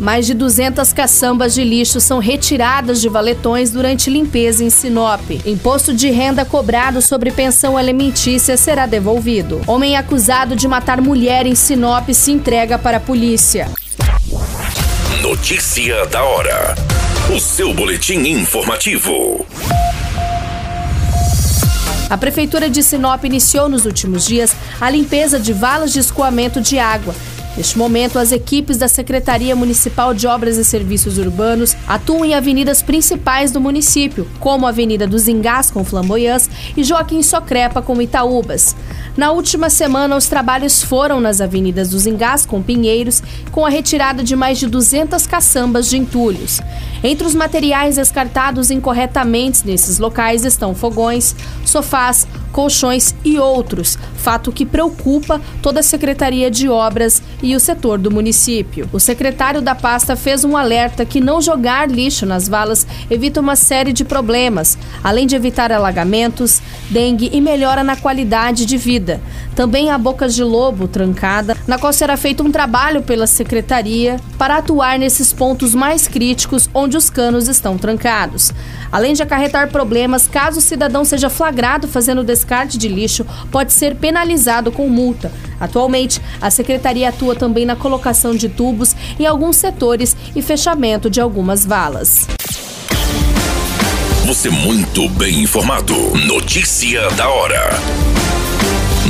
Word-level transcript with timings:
Mais 0.00 0.26
de 0.26 0.34
200 0.34 0.92
caçambas 0.92 1.54
de 1.54 1.64
lixo 1.64 2.00
são 2.00 2.18
retiradas 2.18 3.00
de 3.00 3.08
valetões 3.08 3.70
durante 3.70 4.08
limpeza 4.08 4.62
em 4.62 4.70
Sinop. 4.70 5.20
Imposto 5.44 5.92
de 5.92 6.08
renda 6.10 6.44
cobrado 6.44 7.02
sobre 7.02 7.32
pensão 7.32 7.76
alimentícia 7.76 8.56
será 8.56 8.86
devolvido. 8.86 9.60
Homem 9.66 9.96
acusado 9.96 10.54
de 10.54 10.68
matar 10.68 11.00
mulher 11.00 11.46
em 11.46 11.54
Sinop 11.54 12.08
se 12.10 12.30
entrega 12.30 12.78
para 12.78 12.98
a 12.98 13.00
polícia. 13.00 13.68
Notícia 15.20 16.06
da 16.06 16.22
hora. 16.22 16.76
O 17.34 17.40
seu 17.40 17.74
boletim 17.74 18.20
informativo. 18.20 19.44
A 22.08 22.16
Prefeitura 22.16 22.70
de 22.70 22.82
Sinop 22.82 23.24
iniciou 23.24 23.68
nos 23.68 23.84
últimos 23.84 24.24
dias 24.24 24.54
a 24.80 24.88
limpeza 24.88 25.38
de 25.38 25.52
valas 25.52 25.92
de 25.92 25.98
escoamento 25.98 26.60
de 26.60 26.78
água 26.78 27.14
Neste 27.58 27.76
momento, 27.76 28.20
as 28.20 28.30
equipes 28.30 28.76
da 28.76 28.86
Secretaria 28.86 29.56
Municipal 29.56 30.14
de 30.14 30.28
Obras 30.28 30.56
e 30.56 30.64
Serviços 30.64 31.18
Urbanos 31.18 31.76
atuam 31.88 32.24
em 32.24 32.32
avenidas 32.32 32.82
principais 32.82 33.50
do 33.50 33.60
município, 33.60 34.28
como 34.38 34.64
a 34.64 34.68
Avenida 34.68 35.08
dos 35.08 35.26
Engás 35.26 35.68
com 35.68 35.84
Flamboyãs 35.84 36.48
e 36.76 36.84
Joaquim 36.84 37.20
Socrepa 37.20 37.82
com 37.82 38.00
Itaúbas. 38.00 38.76
Na 39.16 39.32
última 39.32 39.68
semana, 39.70 40.14
os 40.14 40.28
trabalhos 40.28 40.84
foram 40.84 41.20
nas 41.20 41.40
avenidas 41.40 41.88
dos 41.88 42.06
Engás 42.06 42.46
com 42.46 42.62
Pinheiros, 42.62 43.20
com 43.50 43.66
a 43.66 43.68
retirada 43.68 44.22
de 44.22 44.36
mais 44.36 44.60
de 44.60 44.68
200 44.68 45.26
caçambas 45.26 45.88
de 45.88 45.98
entulhos. 45.98 46.60
Entre 47.02 47.26
os 47.26 47.34
materiais 47.34 47.96
descartados 47.96 48.70
incorretamente 48.70 49.66
nesses 49.66 49.98
locais 49.98 50.44
estão 50.44 50.76
fogões, 50.76 51.34
sofás, 51.64 52.24
colchões 52.52 53.14
e 53.24 53.38
outros, 53.38 53.98
fato 54.16 54.52
que 54.52 54.66
preocupa 54.66 55.40
toda 55.62 55.80
a 55.80 55.82
Secretaria 55.82 56.50
de 56.50 56.68
Obras 56.68 57.22
e 57.42 57.54
o 57.54 57.60
setor 57.60 57.98
do 57.98 58.10
município. 58.10 58.88
O 58.92 59.00
secretário 59.00 59.60
da 59.62 59.74
pasta 59.74 60.16
fez 60.16 60.44
um 60.44 60.56
alerta 60.56 61.04
que 61.04 61.20
não 61.20 61.40
jogar 61.40 61.88
lixo 61.90 62.26
nas 62.26 62.48
valas 62.48 62.86
evita 63.10 63.40
uma 63.40 63.56
série 63.56 63.92
de 63.92 64.04
problemas, 64.04 64.76
além 65.02 65.26
de 65.26 65.36
evitar 65.36 65.72
alagamentos, 65.72 66.60
dengue 66.90 67.30
e 67.32 67.40
melhora 67.40 67.84
na 67.84 67.96
qualidade 67.96 68.64
de 68.64 68.76
vida. 68.76 69.20
Também 69.54 69.90
há 69.90 69.98
bocas 69.98 70.34
de 70.34 70.44
lobo 70.44 70.86
trancada, 70.86 71.56
na 71.66 71.78
qual 71.78 71.92
será 71.92 72.16
feito 72.16 72.44
um 72.44 72.50
trabalho 72.50 73.02
pela 73.02 73.26
secretaria 73.26 74.20
para 74.38 74.58
atuar 74.58 74.98
nesses 74.98 75.32
pontos 75.32 75.74
mais 75.74 76.06
críticos 76.06 76.68
onde 76.72 76.96
os 76.96 77.10
canos 77.10 77.48
estão 77.48 77.76
trancados. 77.76 78.52
Além 78.90 79.14
de 79.14 79.22
acarretar 79.22 79.68
problemas, 79.70 80.26
caso 80.26 80.58
o 80.58 80.62
cidadão 80.62 81.04
seja 81.04 81.28
flagrado 81.28 81.88
fazendo 81.88 82.22
descarte 82.38 82.78
de 82.78 82.88
lixo, 82.88 83.26
pode 83.50 83.72
ser 83.72 83.96
penalizado 83.96 84.70
com 84.70 84.88
multa. 84.88 85.32
Atualmente, 85.60 86.20
a 86.40 86.50
secretaria 86.50 87.08
atua 87.08 87.34
também 87.34 87.66
na 87.66 87.74
colocação 87.74 88.34
de 88.34 88.48
tubos 88.48 88.94
em 89.18 89.26
alguns 89.26 89.56
setores 89.56 90.16
e 90.34 90.40
fechamento 90.40 91.10
de 91.10 91.20
algumas 91.20 91.66
valas. 91.66 92.26
Você 94.24 94.50
muito 94.50 95.08
bem 95.10 95.42
informado. 95.42 95.94
Notícia 96.26 97.10
da 97.12 97.28
hora 97.28 97.70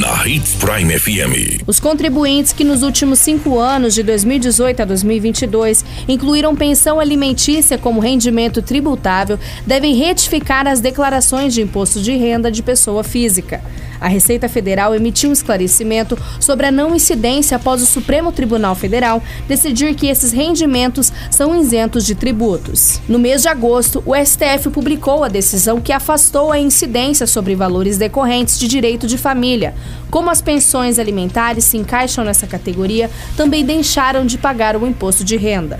na 0.00 0.26
Hits 0.26 0.54
Prime 0.54 0.98
FM. 0.98 1.62
Os 1.66 1.78
contribuintes 1.78 2.54
que 2.54 2.64
nos 2.64 2.82
últimos 2.82 3.18
cinco 3.18 3.58
anos, 3.58 3.92
de 3.92 4.02
2018 4.02 4.80
a 4.80 4.84
2022, 4.86 5.84
incluíram 6.08 6.56
pensão 6.56 6.98
alimentícia 6.98 7.76
como 7.76 8.00
rendimento 8.00 8.62
tributável, 8.62 9.38
devem 9.66 9.94
retificar 9.94 10.66
as 10.66 10.80
declarações 10.80 11.52
de 11.52 11.60
imposto 11.60 12.00
de 12.00 12.16
renda 12.16 12.50
de 12.50 12.62
pessoa 12.62 13.04
física. 13.04 13.62
A 14.00 14.08
Receita 14.08 14.48
Federal 14.48 14.94
emitiu 14.94 15.30
um 15.30 15.32
esclarecimento 15.32 16.16
sobre 16.40 16.66
a 16.66 16.70
não 16.70 16.94
incidência 16.94 17.56
após 17.56 17.82
o 17.82 17.86
Supremo 17.86 18.32
Tribunal 18.32 18.74
Federal 18.74 19.22
decidir 19.46 19.94
que 19.94 20.06
esses 20.06 20.32
rendimentos 20.32 21.12
são 21.30 21.54
isentos 21.60 22.06
de 22.06 22.14
tributos. 22.14 23.00
No 23.06 23.18
mês 23.18 23.42
de 23.42 23.48
agosto, 23.48 24.02
o 24.06 24.14
STF 24.14 24.70
publicou 24.70 25.22
a 25.22 25.28
decisão 25.28 25.80
que 25.80 25.92
afastou 25.92 26.50
a 26.50 26.58
incidência 26.58 27.26
sobre 27.26 27.54
valores 27.54 27.98
decorrentes 27.98 28.58
de 28.58 28.66
direito 28.66 29.06
de 29.06 29.18
família. 29.18 29.74
Como 30.10 30.30
as 30.30 30.40
pensões 30.40 30.98
alimentares 30.98 31.64
se 31.64 31.76
encaixam 31.76 32.24
nessa 32.24 32.46
categoria, 32.46 33.10
também 33.36 33.64
deixaram 33.64 34.24
de 34.24 34.38
pagar 34.38 34.76
o 34.76 34.86
imposto 34.86 35.22
de 35.22 35.36
renda. 35.36 35.78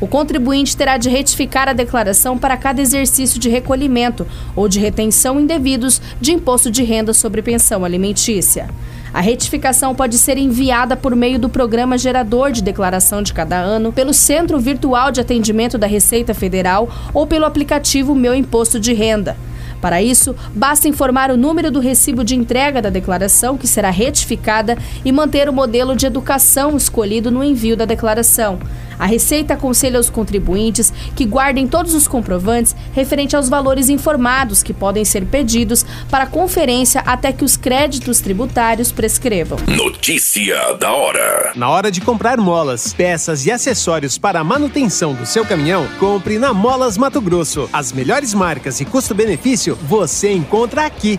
O 0.00 0.06
contribuinte 0.06 0.76
terá 0.76 0.96
de 0.96 1.08
retificar 1.08 1.68
a 1.68 1.72
declaração 1.72 2.36
para 2.36 2.56
cada 2.56 2.80
exercício 2.80 3.38
de 3.38 3.48
recolhimento 3.48 4.26
ou 4.54 4.68
de 4.68 4.80
retenção 4.80 5.40
indevidos 5.40 6.00
de 6.20 6.32
imposto 6.32 6.70
de 6.70 6.82
renda 6.82 7.12
sobre 7.12 7.42
pensão 7.42 7.84
alimentícia. 7.84 8.68
A 9.14 9.20
retificação 9.20 9.94
pode 9.94 10.16
ser 10.16 10.38
enviada 10.38 10.96
por 10.96 11.14
meio 11.14 11.38
do 11.38 11.48
programa 11.48 11.98
gerador 11.98 12.50
de 12.50 12.62
declaração 12.62 13.22
de 13.22 13.34
cada 13.34 13.56
ano, 13.56 13.92
pelo 13.92 14.14
Centro 14.14 14.58
Virtual 14.58 15.12
de 15.12 15.20
Atendimento 15.20 15.76
da 15.76 15.86
Receita 15.86 16.32
Federal 16.32 16.88
ou 17.12 17.26
pelo 17.26 17.44
aplicativo 17.44 18.14
Meu 18.14 18.34
Imposto 18.34 18.80
de 18.80 18.94
Renda. 18.94 19.36
Para 19.82 20.00
isso, 20.00 20.34
basta 20.54 20.86
informar 20.86 21.30
o 21.32 21.36
número 21.36 21.68
do 21.68 21.80
recibo 21.80 22.22
de 22.22 22.36
entrega 22.36 22.80
da 22.80 22.88
declaração, 22.88 23.58
que 23.58 23.66
será 23.66 23.90
retificada, 23.90 24.78
e 25.04 25.10
manter 25.10 25.48
o 25.48 25.52
modelo 25.52 25.96
de 25.96 26.06
educação 26.06 26.76
escolhido 26.76 27.32
no 27.32 27.42
envio 27.42 27.76
da 27.76 27.84
declaração. 27.84 28.60
A 28.98 29.06
Receita 29.06 29.54
aconselha 29.54 29.98
aos 29.98 30.10
contribuintes 30.10 30.92
que 31.14 31.24
guardem 31.24 31.66
todos 31.66 31.94
os 31.94 32.06
comprovantes 32.06 32.74
referente 32.92 33.36
aos 33.36 33.48
valores 33.48 33.88
informados 33.88 34.62
que 34.62 34.72
podem 34.72 35.04
ser 35.04 35.26
pedidos 35.26 35.84
para 36.10 36.26
conferência 36.26 37.00
até 37.00 37.32
que 37.32 37.44
os 37.44 37.56
créditos 37.56 38.20
tributários 38.20 38.92
prescrevam. 38.92 39.58
Notícia 39.66 40.74
da 40.74 40.92
hora. 40.92 41.52
Na 41.54 41.68
hora 41.68 41.90
de 41.90 42.00
comprar 42.00 42.38
molas, 42.38 42.92
peças 42.92 43.46
e 43.46 43.50
acessórios 43.50 44.18
para 44.18 44.40
a 44.40 44.44
manutenção 44.44 45.14
do 45.14 45.26
seu 45.26 45.44
caminhão, 45.44 45.86
compre 45.98 46.38
na 46.38 46.52
Molas 46.52 46.96
Mato 46.96 47.20
Grosso. 47.20 47.68
As 47.72 47.92
melhores 47.92 48.34
marcas 48.34 48.80
e 48.80 48.84
custo-benefício 48.84 49.76
você 49.82 50.32
encontra 50.32 50.86
aqui. 50.86 51.18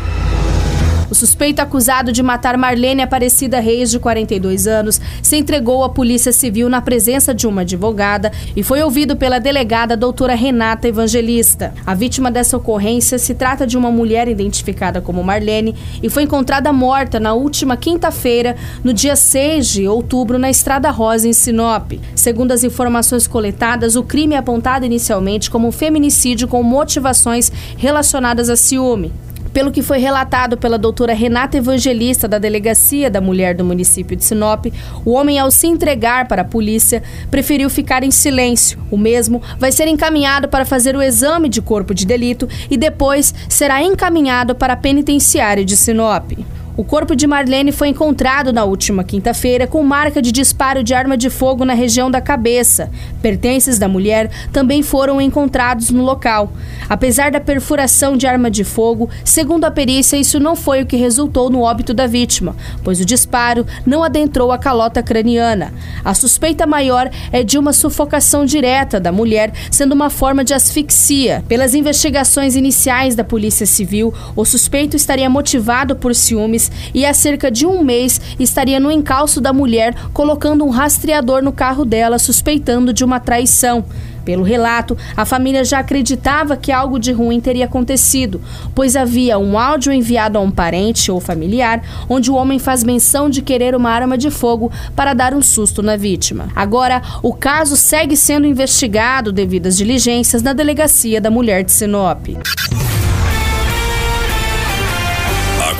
Suspeito 1.21 1.61
acusado 1.61 2.11
de 2.11 2.23
matar 2.23 2.57
Marlene 2.57 3.03
Aparecida 3.03 3.59
Reis, 3.59 3.91
de 3.91 3.99
42 3.99 4.65
anos, 4.65 4.99
se 5.21 5.37
entregou 5.37 5.83
à 5.83 5.89
Polícia 5.89 6.31
Civil 6.31 6.67
na 6.67 6.81
presença 6.81 7.31
de 7.31 7.45
uma 7.45 7.61
advogada 7.61 8.31
e 8.55 8.63
foi 8.63 8.81
ouvido 8.81 9.15
pela 9.15 9.37
delegada 9.37 9.95
doutora 9.95 10.33
Renata 10.33 10.87
Evangelista. 10.87 11.75
A 11.85 11.93
vítima 11.93 12.31
dessa 12.31 12.57
ocorrência 12.57 13.19
se 13.19 13.35
trata 13.35 13.67
de 13.67 13.77
uma 13.77 13.91
mulher 13.91 14.27
identificada 14.27 14.99
como 14.99 15.23
Marlene 15.23 15.75
e 16.01 16.09
foi 16.09 16.23
encontrada 16.23 16.73
morta 16.73 17.19
na 17.19 17.35
última 17.35 17.77
quinta-feira, 17.77 18.55
no 18.83 18.91
dia 18.91 19.15
6 19.15 19.67
de 19.67 19.87
outubro, 19.87 20.39
na 20.39 20.49
Estrada 20.49 20.89
Rosa, 20.89 21.27
em 21.27 21.33
Sinop. 21.33 21.91
Segundo 22.15 22.51
as 22.51 22.63
informações 22.63 23.27
coletadas, 23.27 23.95
o 23.95 24.01
crime 24.01 24.33
é 24.33 24.39
apontado 24.39 24.87
inicialmente 24.87 25.51
como 25.51 25.67
um 25.67 25.71
feminicídio 25.71 26.47
com 26.47 26.63
motivações 26.63 27.51
relacionadas 27.77 28.49
a 28.49 28.55
ciúme. 28.55 29.13
Pelo 29.53 29.71
que 29.71 29.81
foi 29.81 29.97
relatado 29.97 30.57
pela 30.57 30.77
doutora 30.77 31.13
Renata 31.13 31.57
Evangelista, 31.57 32.27
da 32.27 32.37
Delegacia 32.37 33.09
da 33.09 33.19
Mulher 33.19 33.53
do 33.53 33.65
município 33.65 34.15
de 34.15 34.23
Sinop, 34.23 34.67
o 35.03 35.11
homem, 35.11 35.39
ao 35.39 35.51
se 35.51 35.67
entregar 35.67 36.27
para 36.27 36.41
a 36.43 36.45
polícia, 36.45 37.03
preferiu 37.29 37.69
ficar 37.69 38.03
em 38.03 38.11
silêncio. 38.11 38.79
O 38.89 38.97
mesmo 38.97 39.41
vai 39.59 39.71
ser 39.71 39.87
encaminhado 39.87 40.47
para 40.47 40.65
fazer 40.65 40.95
o 40.95 41.01
exame 41.01 41.49
de 41.49 41.61
corpo 41.61 41.93
de 41.93 42.05
delito 42.05 42.47
e 42.69 42.77
depois 42.77 43.33
será 43.49 43.83
encaminhado 43.83 44.55
para 44.55 44.73
a 44.73 44.77
penitenciária 44.77 45.65
de 45.65 45.75
Sinop. 45.75 46.31
O 46.77 46.85
corpo 46.85 47.17
de 47.17 47.27
Marlene 47.27 47.73
foi 47.73 47.89
encontrado 47.89 48.53
na 48.53 48.63
última 48.63 49.03
quinta-feira 49.03 49.67
com 49.67 49.83
marca 49.83 50.21
de 50.21 50.31
disparo 50.31 50.81
de 50.81 50.93
arma 50.93 51.17
de 51.17 51.29
fogo 51.29 51.65
na 51.65 51.73
região 51.73 52.09
da 52.09 52.21
cabeça. 52.21 52.89
Pertences 53.21 53.77
da 53.77 53.89
mulher 53.89 54.31
também 54.53 54.81
foram 54.81 55.19
encontrados 55.19 55.89
no 55.89 56.01
local. 56.01 56.53
Apesar 56.87 57.29
da 57.29 57.41
perfuração 57.41 58.15
de 58.15 58.25
arma 58.25 58.49
de 58.49 58.63
fogo, 58.63 59.09
segundo 59.25 59.65
a 59.65 59.71
perícia, 59.71 60.15
isso 60.15 60.39
não 60.39 60.55
foi 60.55 60.81
o 60.81 60.85
que 60.85 60.95
resultou 60.95 61.49
no 61.49 61.61
óbito 61.61 61.93
da 61.93 62.07
vítima, 62.07 62.55
pois 62.85 63.01
o 63.01 63.05
disparo 63.05 63.65
não 63.85 64.01
adentrou 64.01 64.49
a 64.49 64.57
calota 64.57 65.03
craniana. 65.03 65.73
A 66.05 66.13
suspeita 66.13 66.65
maior 66.65 67.09
é 67.33 67.43
de 67.43 67.57
uma 67.57 67.73
sufocação 67.73 68.45
direta 68.45 68.97
da 68.97 69.11
mulher, 69.11 69.51
sendo 69.69 69.91
uma 69.91 70.09
forma 70.09 70.41
de 70.41 70.53
asfixia. 70.53 71.43
Pelas 71.49 71.73
investigações 71.73 72.55
iniciais 72.55 73.13
da 73.13 73.25
Polícia 73.25 73.65
Civil, 73.65 74.13
o 74.37 74.45
suspeito 74.45 74.95
estaria 74.95 75.29
motivado 75.29 75.97
por 75.97 76.15
ciúmes 76.15 76.60
e 76.93 77.05
há 77.05 77.13
cerca 77.13 77.49
de 77.49 77.65
um 77.65 77.81
mês 77.83 78.19
estaria 78.37 78.79
no 78.79 78.91
encalço 78.91 79.39
da 79.39 79.53
mulher 79.53 79.95
colocando 80.13 80.65
um 80.65 80.69
rastreador 80.69 81.41
no 81.41 81.51
carro 81.51 81.85
dela, 81.85 82.19
suspeitando 82.19 82.91
de 82.91 83.03
uma 83.03 83.19
traição. 83.19 83.85
Pelo 84.23 84.43
relato, 84.43 84.97
a 85.17 85.25
família 85.25 85.63
já 85.63 85.79
acreditava 85.79 86.55
que 86.55 86.71
algo 86.71 86.99
de 86.99 87.11
ruim 87.11 87.39
teria 87.39 87.65
acontecido, 87.65 88.41
pois 88.75 88.95
havia 88.95 89.39
um 89.39 89.57
áudio 89.57 89.91
enviado 89.91 90.37
a 90.37 90.41
um 90.41 90.51
parente 90.51 91.11
ou 91.11 91.19
familiar 91.19 91.81
onde 92.07 92.29
o 92.29 92.35
homem 92.35 92.59
faz 92.59 92.83
menção 92.83 93.29
de 93.29 93.41
querer 93.41 93.75
uma 93.75 93.89
arma 93.89 94.17
de 94.17 94.29
fogo 94.29 94.71
para 94.95 95.13
dar 95.13 95.33
um 95.33 95.41
susto 95.41 95.81
na 95.81 95.95
vítima. 95.95 96.49
Agora, 96.55 97.01
o 97.23 97.33
caso 97.33 97.75
segue 97.75 98.15
sendo 98.15 98.45
investigado 98.45 99.31
devido 99.31 99.67
às 99.67 99.77
diligências 99.77 100.43
na 100.43 100.53
delegacia 100.53 101.19
da 101.19 101.31
mulher 101.31 101.63
de 101.63 101.71
Sinop 101.71 102.27